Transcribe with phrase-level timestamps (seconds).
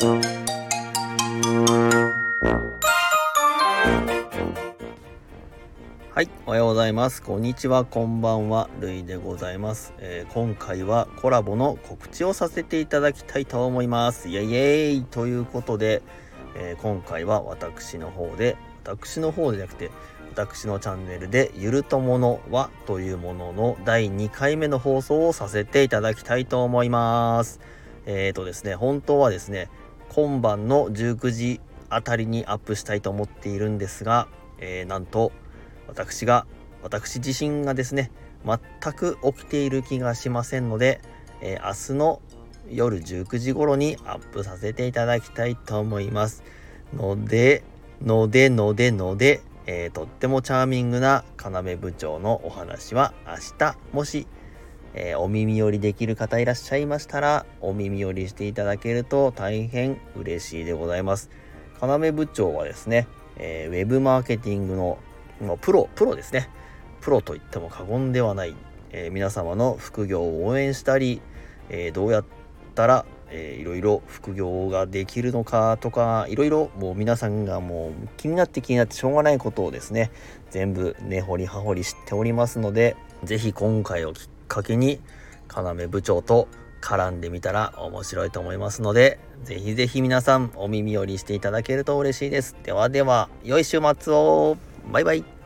[0.00, 0.06] は
[6.22, 7.20] い、おはようございます。
[7.20, 14.28] こんにちは、こんばんは、るいでございます、えー、今回はコラボの告知をさせていただきたいと思います。
[14.28, 16.02] イエイイエイということで、
[16.54, 19.90] えー、今回は私の方で、私の方じゃなくて、
[20.30, 27.58] 私のチャンネルで、ゆるとものはというものの第2回目の放送をさせていただきたいと思います。
[28.06, 29.68] えーとですね、本当はですね、
[30.08, 35.32] 今晩の19時あたりにアップしたいと思っているんですが、えー、なんと、
[35.86, 36.46] 私が、
[36.82, 38.10] 私自身がですね、
[38.44, 41.00] 全く起きている気がしませんので、
[41.40, 42.20] えー、明日の
[42.70, 46.42] 夜19時頃にアップさせていただきたいと思います。
[46.94, 47.62] ので、
[48.02, 54.26] ので、ので、ので、えー、とってもチャーミングな要部長のお話は明日、もし、
[54.94, 61.30] えー、お耳寄りできる方いらっしゃいましたら、お耳寄りしていただけると大変嬉しいでございます。
[61.80, 63.06] 要部長はですね、
[63.36, 64.98] えー、ウェブマーケティングの
[65.40, 66.48] もうプロ、プロですね。
[67.00, 68.54] プロと言っても過言ではない、
[68.90, 71.20] えー、皆様の副業を応援したり、
[71.68, 72.24] え、どうやっ
[72.74, 80.10] たら、えー、いろいろ副業ができるのかとか、いろいろもう皆さんがもう気になって気になってしょうがないことをですね、
[80.50, 85.00] 全部根掘り葉掘り知っておりますので、是非今回をきっかけに、
[85.48, 86.48] 要部長と
[86.80, 92.56] 絡んでみたら面白いと思いますので、ぜひぜひ皆さんお耳寄りしていただけると嬉しいです。
[92.62, 94.56] ではでは、良い週末を
[94.92, 95.37] バイバイ